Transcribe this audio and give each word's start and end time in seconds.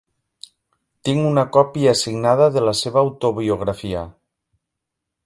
Tinc 1.09 1.27
una 1.31 1.43
còpia 1.57 1.93
signada 1.99 2.47
de 2.57 2.65
la 2.71 2.73
seva 2.83 3.01
autobiografia. 3.05 4.03